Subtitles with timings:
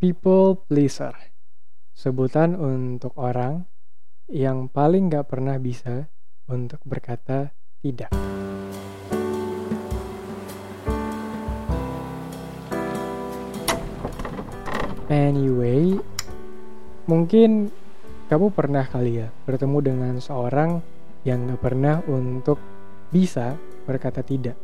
[0.00, 1.12] People pleaser.
[1.92, 3.68] Sebutan untuk orang
[4.32, 6.08] yang paling gak pernah bisa
[6.48, 7.52] untuk berkata
[7.84, 8.08] tidak.
[15.12, 16.00] Anyway,
[17.04, 17.68] mungkin
[18.32, 20.80] kamu pernah kali ya bertemu dengan seorang
[21.28, 22.56] yang gak pernah untuk
[23.12, 23.52] bisa
[23.84, 24.56] berkata tidak.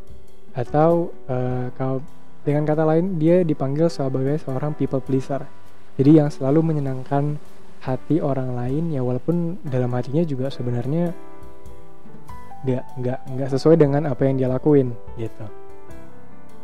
[0.57, 2.16] Atau uh, kau
[2.47, 5.43] dengan kata lain, dia dipanggil sebagai seorang people pleaser.
[5.99, 7.35] Jadi yang selalu menyenangkan
[7.83, 11.11] hati orang lain ya walaupun dalam hatinya juga sebenarnya
[12.67, 15.47] nggak nggak nggak sesuai dengan apa yang dia lakuin gitu.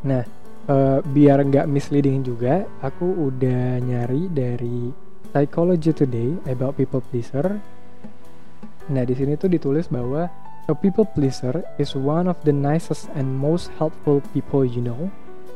[0.06, 0.23] Nah,
[0.70, 4.90] e, biar nggak misleading juga, aku udah nyari dari
[5.34, 7.59] Psychology Today about people pleaser.
[8.87, 10.30] Nah, di sini tuh ditulis bahwa
[10.70, 15.10] a people pleaser is one of the nicest and most helpful people you know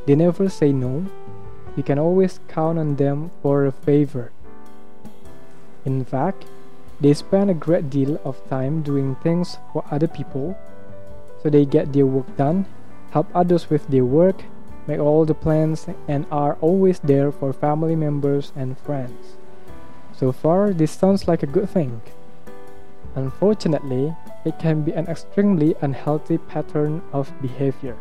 [0.06, 1.06] They never say no.
[1.76, 4.32] You can always count on them for a favor.
[5.84, 6.46] In fact,
[7.00, 10.56] they spend a great deal of time doing things for other people
[11.42, 12.66] so they get their work done,
[13.10, 14.42] help others with their work,
[14.86, 19.36] make all the plans, and are always there for family members and friends.
[20.12, 22.00] So far, this sounds like a good thing.
[23.14, 27.96] Unfortunately, it can be an extremely unhealthy pattern of behavior.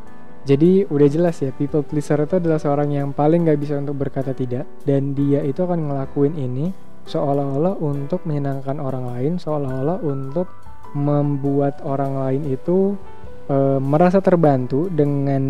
[0.45, 4.31] Jadi udah jelas ya people pleaser itu adalah seorang yang paling gak bisa untuk berkata
[4.37, 4.69] tidak.
[4.85, 6.69] Dan dia itu akan ngelakuin ini
[7.05, 10.49] seolah-olah untuk menyenangkan orang lain, seolah-olah untuk
[10.97, 12.97] membuat orang lain itu
[13.45, 15.43] e, merasa terbantu dengan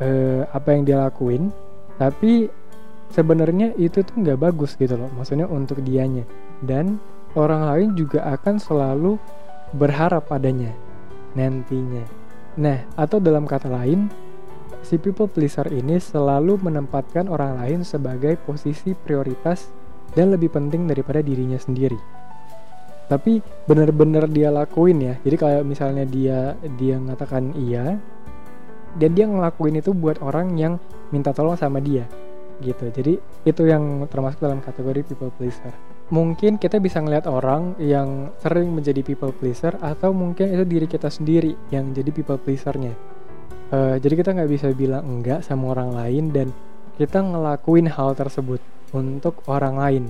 [0.00, 0.08] e,
[0.48, 1.52] apa yang dia lakuin,
[2.00, 2.48] tapi
[3.12, 6.24] sebenarnya itu tuh nggak bagus gitu loh, maksudnya untuk dianya.
[6.64, 6.96] Dan
[7.36, 9.20] orang lain juga akan selalu
[9.76, 10.72] berharap padanya
[11.36, 12.27] nantinya.
[12.58, 14.10] Nah, atau dalam kata lain,
[14.82, 19.70] si people pleaser ini selalu menempatkan orang lain sebagai posisi prioritas
[20.18, 21.98] dan lebih penting daripada dirinya sendiri.
[23.06, 25.14] Tapi benar-benar dia lakuin ya.
[25.22, 27.96] Jadi kayak misalnya dia dia mengatakan iya
[28.98, 30.76] dan dia ngelakuin itu buat orang yang
[31.14, 32.04] minta tolong sama dia
[32.58, 32.90] gitu.
[32.90, 38.72] Jadi itu yang termasuk dalam kategori people pleaser mungkin kita bisa ngeliat orang yang sering
[38.72, 42.96] menjadi people pleaser atau mungkin itu diri kita sendiri yang jadi people pleasernya.
[43.68, 46.48] Uh, jadi kita nggak bisa bilang enggak sama orang lain dan
[46.96, 48.60] kita ngelakuin hal tersebut
[48.96, 50.04] untuk orang lain.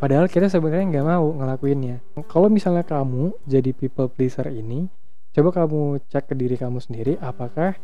[0.00, 2.00] Padahal kita sebenarnya nggak mau ngelakuinnya.
[2.24, 4.88] Kalau misalnya kamu jadi people pleaser ini
[5.30, 7.78] coba kamu cek ke diri kamu sendiri apakah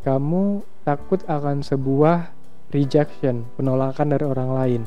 [0.00, 2.32] kamu takut akan sebuah
[2.72, 4.82] rejection penolakan dari orang lain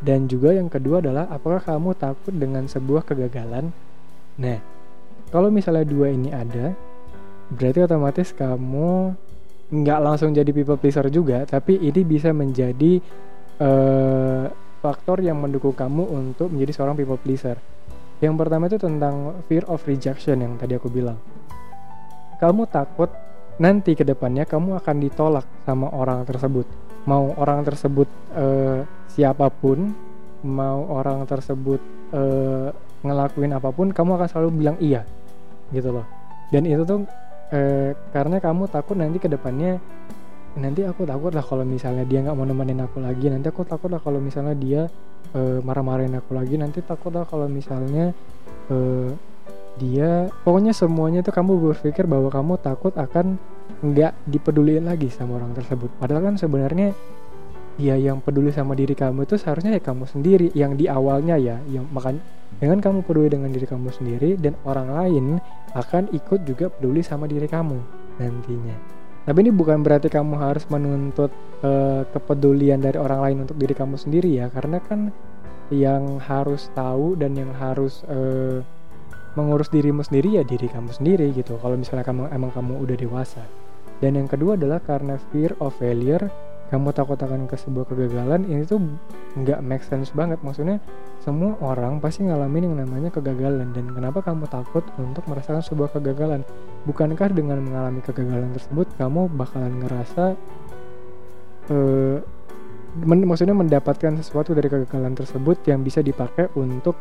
[0.00, 3.68] dan juga yang kedua adalah apakah kamu takut dengan sebuah kegagalan?
[4.40, 4.58] Nah
[5.28, 6.72] kalau misalnya dua ini ada
[7.52, 9.12] berarti otomatis kamu
[9.74, 13.02] nggak langsung jadi people pleaser juga tapi ini bisa menjadi
[13.60, 14.48] uh,
[14.80, 17.56] faktor yang mendukung kamu untuk menjadi seorang people pleaser.
[18.22, 21.18] Yang pertama itu tentang fear of rejection yang tadi aku bilang.
[22.40, 23.12] Kamu takut
[23.60, 26.66] nanti ke depannya kamu akan ditolak sama orang tersebut
[27.04, 29.92] mau orang tersebut uh, siapa pun
[30.44, 31.80] mau orang tersebut
[32.12, 32.68] uh,
[33.04, 35.04] ngelakuin apa pun kamu akan selalu bilang iya
[35.72, 36.06] gitu loh.
[36.52, 37.04] Dan itu tuh
[37.52, 39.80] uh, karena kamu takut nanti ke depannya
[40.54, 43.90] nanti aku takut lah kalau misalnya dia nggak mau nemenin aku lagi nanti aku takut
[43.90, 44.86] lah kalau misalnya dia
[45.34, 48.14] uh, marah-marahin aku lagi nanti takut lah kalau misalnya
[48.70, 49.10] uh,
[49.74, 53.34] dia pokoknya semuanya itu kamu berpikir bahwa kamu takut akan
[53.84, 55.92] nggak dipeduliin lagi sama orang tersebut.
[56.00, 56.96] Padahal kan sebenarnya
[57.76, 60.48] ya yang peduli sama diri kamu itu seharusnya ya kamu sendiri.
[60.56, 62.24] Yang di awalnya ya yang makan
[62.56, 65.24] dengan kamu peduli dengan diri kamu sendiri dan orang lain
[65.76, 67.76] akan ikut juga peduli sama diri kamu
[68.22, 68.76] nantinya.
[69.24, 71.32] Tapi ini bukan berarti kamu harus menuntut
[71.64, 74.48] uh, kepedulian dari orang lain untuk diri kamu sendiri ya.
[74.52, 75.12] Karena kan
[75.72, 78.60] yang harus tahu dan yang harus uh,
[79.34, 81.56] mengurus dirimu sendiri ya diri kamu sendiri gitu.
[81.58, 83.42] Kalau misalnya kamu emang kamu udah dewasa
[84.02, 86.26] dan yang kedua adalah karena fear of failure
[86.72, 88.82] kamu takut akan ke sebuah kegagalan ini tuh
[89.38, 90.40] nggak make sense banget.
[90.42, 90.80] Maksudnya
[91.22, 93.70] semua orang pasti ngalamin yang namanya kegagalan.
[93.70, 96.42] Dan kenapa kamu takut untuk merasakan sebuah kegagalan?
[96.88, 100.24] Bukankah dengan mengalami kegagalan tersebut kamu bakalan ngerasa
[101.70, 102.18] uh,
[102.94, 106.94] men maksudnya mendapatkan sesuatu dari kegagalan tersebut yang bisa dipakai untuk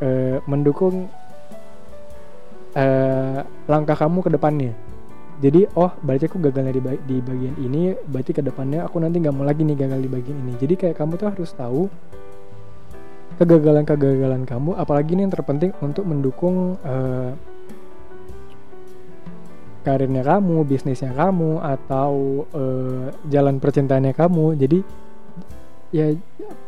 [0.00, 1.08] uh, mendukung
[2.72, 4.72] uh, langkah kamu ke depannya
[5.36, 9.36] jadi oh berarti aku gagalnya di, di bagian ini berarti ke depannya aku nanti nggak
[9.36, 10.52] mau lagi nih gagal di bagian ini.
[10.56, 11.92] Jadi kayak kamu tuh harus tahu
[13.36, 17.36] kegagalan-kegagalan kamu apalagi ini yang terpenting untuk mendukung uh,
[19.84, 24.56] karirnya kamu bisnisnya kamu atau uh, jalan percintaannya kamu.
[24.56, 24.80] Jadi
[25.92, 26.16] ya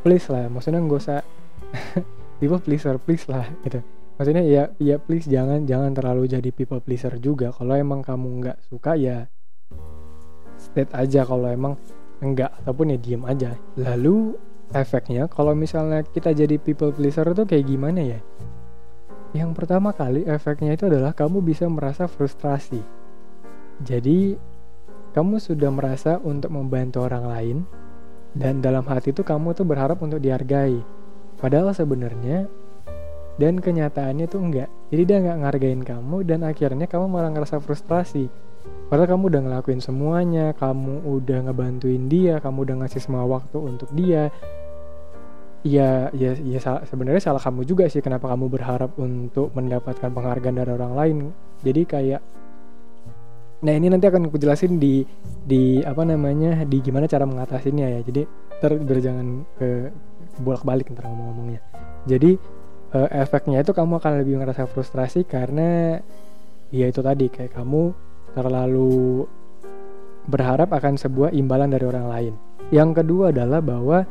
[0.04, 1.24] please lah maksudnya nggak usah
[2.38, 3.80] people pleaser please lah gitu
[4.18, 7.54] maksudnya ya ya please jangan jangan terlalu jadi people pleaser juga.
[7.54, 9.30] Kalau emang kamu nggak suka ya
[10.58, 11.22] state aja.
[11.22, 11.78] Kalau emang
[12.18, 13.54] enggak ataupun ya diem aja.
[13.78, 14.34] Lalu
[14.74, 18.20] efeknya kalau misalnya kita jadi people pleaser itu kayak gimana ya?
[19.36, 22.80] Yang pertama kali efeknya itu adalah kamu bisa merasa frustrasi.
[23.84, 24.34] Jadi
[25.14, 27.58] kamu sudah merasa untuk membantu orang lain
[28.36, 30.80] dan dalam hati itu kamu tuh berharap untuk dihargai.
[31.38, 32.50] Padahal sebenarnya
[33.38, 34.69] dan kenyataannya tuh enggak.
[34.90, 38.26] Jadi dia nggak ngargain kamu dan akhirnya kamu malah ngerasa frustrasi.
[38.90, 43.88] Padahal kamu udah ngelakuin semuanya kamu udah ngebantuin dia kamu udah ngasih semua waktu untuk
[43.94, 44.29] dia.
[45.62, 50.70] Ya ya ya sebenarnya salah kamu juga sih kenapa kamu berharap untuk mendapatkan penghargaan dari
[50.75, 51.17] orang lain.
[51.62, 52.23] Jadi kayak
[53.58, 55.02] nah ini nanti akan aku jelasin di
[55.43, 58.00] di apa namanya di gimana cara mengatasinya ya.
[58.02, 58.23] Jadi
[58.58, 59.94] ter jangan ke
[60.43, 61.62] bolak balik ntar ngomong-ngomongnya.
[62.08, 62.57] Jadi
[62.93, 66.00] uh, efeknya itu kamu akan lebih ngerasa frustrasi karena
[66.73, 67.93] ya itu tadi kayak kamu
[68.37, 69.25] terlalu
[70.29, 72.35] berharap akan sebuah imbalan dari orang lain.
[72.69, 74.05] Yang kedua adalah bahwa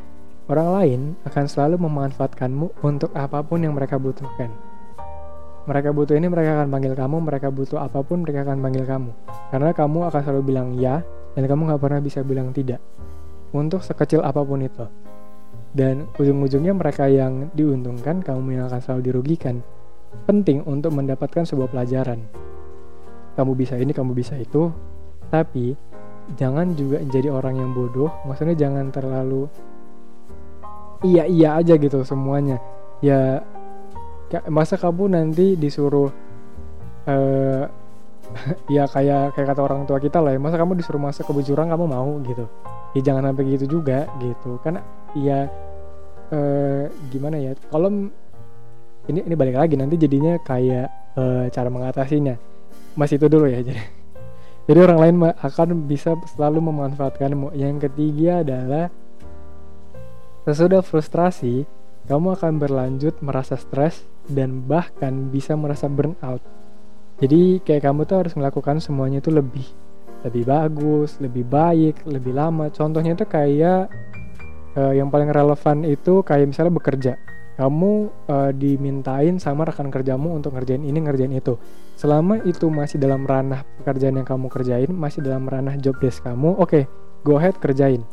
[0.49, 4.49] orang lain akan selalu memanfaatkanmu untuk apa pun yang mereka butuhkan.
[5.67, 7.17] Mereka butuh ini, mereka akan panggil kamu.
[7.27, 9.11] Mereka butuh apa pun, mereka akan panggil kamu.
[9.51, 11.03] Karena kamu akan selalu bilang ya,
[11.35, 12.79] dan kamu nggak pernah bisa bilang tidak.
[13.51, 14.87] Untuk sekecil apa pun itu
[15.75, 19.59] dan ujung-ujungnya mereka yang diuntungkan kamu yang akan selalu dirugikan
[20.25, 22.23] penting untuk mendapatkan sebuah pelajaran.
[23.35, 24.71] Kamu bisa ini kamu bisa itu.
[25.29, 25.75] Tapi
[26.39, 28.09] jangan juga jadi orang yang bodoh.
[28.25, 29.45] Maksudnya jangan terlalu
[31.05, 32.57] iya iya aja gitu semuanya.
[33.03, 33.45] Ya
[34.49, 36.09] masa kamu nanti disuruh
[37.07, 37.63] uh,
[38.75, 41.71] ya kayak kayak kata orang tua kita lah ya masa kamu disuruh masuk ke jurang
[41.71, 42.11] kamu mau?
[42.27, 42.43] gitu
[42.95, 44.59] ya jangan sampai gitu juga gitu.
[44.61, 44.79] Kan
[45.17, 45.49] ya
[46.31, 48.11] uh, gimana ya kalau
[49.07, 52.35] ini ini balik lagi nanti jadinya kayak uh, cara mengatasinya.
[52.99, 53.81] Masih itu dulu ya jadi.
[54.67, 58.91] Jadi orang lain akan bisa selalu memanfaatkanmu yang ketiga adalah
[60.43, 61.63] sesudah frustrasi
[62.07, 66.43] kamu akan berlanjut merasa stres dan bahkan bisa merasa burnout.
[67.23, 69.67] Jadi kayak kamu tuh harus melakukan semuanya itu lebih
[70.25, 72.69] lebih bagus lebih baik lebih lama.
[72.73, 73.91] Contohnya itu kayak
[74.77, 77.13] uh, yang paling relevan itu kayak misalnya bekerja.
[77.57, 77.91] Kamu
[78.29, 81.57] uh, dimintain sama rekan kerjamu untuk ngerjain ini ngerjain itu.
[81.97, 86.53] Selama itu masih dalam ranah pekerjaan yang kamu kerjain masih dalam ranah job desk kamu
[86.53, 86.83] oke okay,
[87.25, 88.05] go ahead kerjain.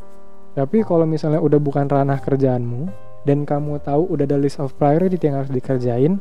[0.57, 2.89] Tapi kalau misalnya udah bukan ranah kerjaanmu
[3.29, 6.21] dan kamu tahu udah ada list of priority yang harus dikerjain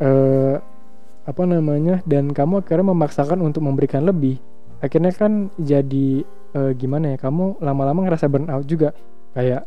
[0.00, 0.56] uh,
[1.24, 4.36] apa namanya dan kamu akhirnya memaksakan untuk memberikan lebih.
[4.84, 6.20] Akhirnya kan jadi
[6.52, 8.92] uh, gimana ya kamu lama-lama ngerasa burnout juga.
[9.32, 9.64] Kayak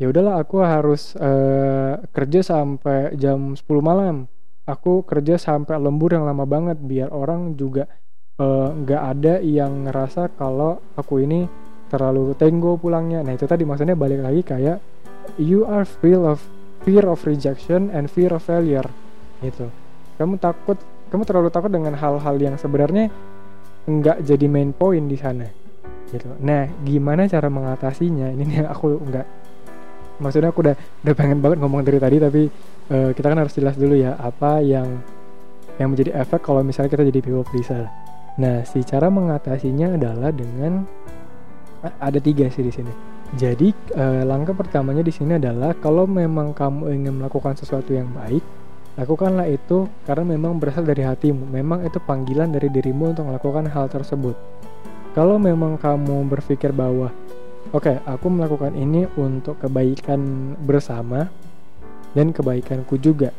[0.00, 4.24] ya udahlah aku harus uh, kerja sampai jam 10 malam.
[4.64, 7.90] Aku kerja sampai lembur yang lama banget biar orang juga
[8.38, 11.50] eh, nggak uh, ada yang ngerasa kalau aku ini
[11.90, 13.26] terlalu tenggo pulangnya.
[13.26, 14.78] Nah itu tadi maksudnya balik lagi kayak
[15.34, 16.46] you are feel of
[16.86, 18.86] fear of rejection and fear of failure.
[19.42, 19.81] Gitu
[20.22, 20.78] kamu takut
[21.10, 23.10] kamu terlalu takut dengan hal-hal yang sebenarnya
[23.84, 25.50] nggak jadi main point di sana
[26.12, 26.28] gitu.
[26.38, 28.30] Nah gimana cara mengatasinya?
[28.30, 29.26] Ini nih aku nggak
[30.22, 32.42] maksudnya aku udah udah pengen banget ngomong dari tadi tapi
[32.94, 35.02] uh, kita kan harus jelas dulu ya apa yang
[35.80, 37.90] yang menjadi efek kalau misalnya kita jadi people pleaser.
[38.38, 40.86] Nah si cara mengatasinya adalah dengan
[41.82, 42.92] ada tiga sih di sini.
[43.32, 48.44] Jadi uh, langkah pertamanya di sini adalah kalau memang kamu ingin melakukan sesuatu yang baik
[48.96, 51.48] lakukanlah itu karena memang berasal dari hatimu.
[51.48, 54.36] Memang itu panggilan dari dirimu untuk melakukan hal tersebut.
[55.12, 57.12] Kalau memang kamu berpikir bahwa
[57.72, 61.28] oke okay, aku melakukan ini untuk kebaikan bersama
[62.16, 63.32] dan kebaikanku juga.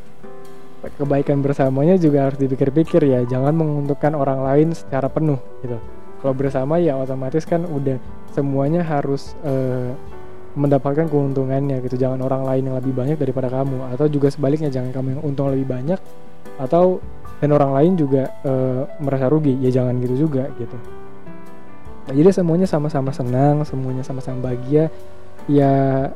[0.83, 3.24] Kebaikan bersamanya juga harus dipikir-pikir ya.
[3.24, 5.79] Jangan menguntungkan orang lain secara penuh gitu.
[6.19, 8.00] Kalau bersama ya otomatis kan udah
[8.36, 9.95] semuanya harus uh,
[10.53, 11.98] mendapatkan keuntungannya gitu.
[11.98, 13.89] Jangan orang lain yang lebih banyak daripada kamu.
[13.93, 16.00] Atau juga sebaliknya jangan kamu yang untung lebih banyak.
[16.62, 17.01] Atau
[17.41, 19.57] dan orang lain juga uh, merasa rugi.
[19.60, 20.77] Ya jangan gitu juga gitu.
[22.03, 24.93] Nah, jadi semuanya sama-sama senang semuanya sama-sama bahagia.
[25.50, 26.10] Ya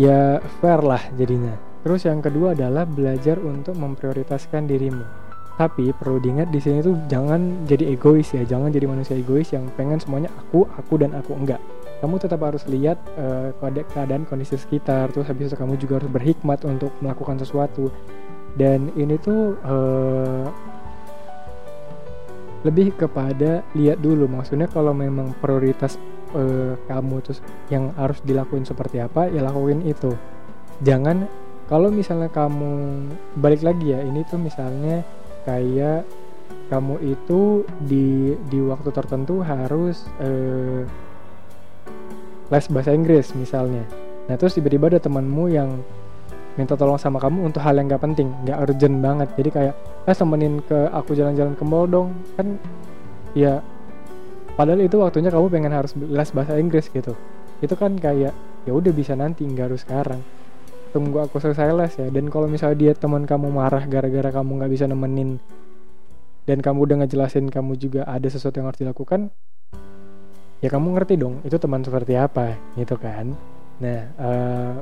[0.00, 1.54] ya fair lah jadinya.
[1.86, 5.06] Terus yang kedua adalah belajar untuk memprioritaskan dirimu.
[5.56, 8.42] Tapi perlu diingat di sini tuh jangan jadi egois ya.
[8.44, 11.32] Jangan jadi manusia egois yang pengen semuanya aku aku dan aku.
[11.32, 11.62] Enggak
[11.96, 13.56] kamu tetap harus lihat uh,
[13.92, 17.88] keadaan kondisi sekitar terus habis itu kamu juga harus berhikmat untuk melakukan sesuatu.
[18.56, 20.48] Dan ini tuh uh,
[22.64, 26.00] lebih kepada lihat dulu maksudnya kalau memang prioritas
[26.34, 30.12] uh, kamu terus yang harus dilakuin seperti apa ya lakuin itu.
[30.84, 31.24] Jangan
[31.66, 33.06] kalau misalnya kamu
[33.40, 35.00] balik lagi ya ini tuh misalnya
[35.48, 36.04] kayak
[36.66, 40.82] kamu itu di di waktu tertentu harus uh,
[42.50, 43.82] les bahasa Inggris misalnya.
[44.26, 45.80] Nah terus tiba-tiba ada temanmu yang
[46.56, 49.28] minta tolong sama kamu untuk hal yang gak penting gak urgent banget.
[49.36, 49.74] Jadi kayak
[50.06, 52.14] eh temenin ke aku jalan-jalan ke mall dong.
[52.38, 52.56] Kan
[53.36, 53.60] ya
[54.56, 57.12] padahal itu waktunya kamu pengen harus les bahasa Inggris gitu.
[57.60, 58.32] Itu kan kayak
[58.66, 60.22] ya udah bisa nanti nggak harus sekarang.
[60.94, 62.08] Tunggu aku selesai les ya.
[62.08, 65.42] Dan kalau misalnya dia teman kamu marah gara-gara kamu nggak bisa nemenin
[66.46, 69.34] dan kamu udah ngejelasin kamu juga ada sesuatu yang harus dilakukan
[70.64, 73.32] ya kamu ngerti dong itu teman seperti apa gitu kan?
[73.80, 74.76] Nah uh,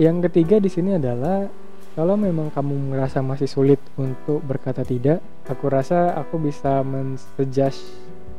[0.00, 1.44] yang ketiga di sini adalah
[1.92, 7.82] kalau memang kamu merasa masih sulit untuk berkata tidak, aku rasa aku bisa mensuggest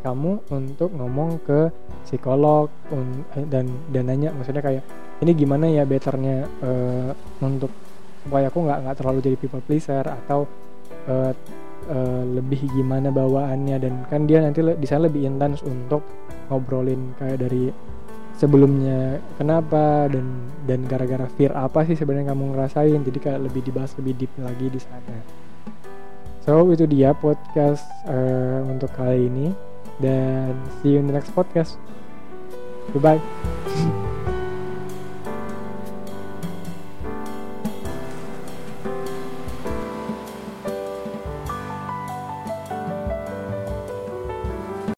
[0.02, 1.70] kamu untuk ngomong ke
[2.08, 4.84] psikolog eh, dan dan nanya maksudnya kayak
[5.22, 7.14] ini gimana ya betternya uh,
[7.46, 7.70] untuk
[8.26, 10.50] supaya aku nggak nggak terlalu jadi people pleaser atau
[11.06, 11.34] uh,
[11.90, 13.78] uh, lebih gimana bawaannya.
[13.82, 16.06] Dan kan dia nanti di sana lebih intens untuk
[16.52, 17.72] ngobrolin kayak dari
[18.36, 23.00] sebelumnya kenapa dan dan gara-gara fear apa sih sebenarnya kamu ngerasain.
[23.02, 25.18] Jadi kayak lebih dibahas lebih deep lagi di sana.
[26.42, 29.48] So itu dia podcast uh, untuk kali ini.
[30.02, 31.78] Dan see you in the next podcast.
[32.90, 33.22] Goodbye